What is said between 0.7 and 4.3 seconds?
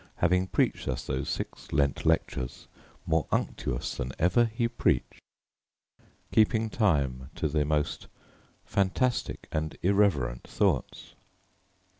us those six Lent lectures, More unctuous than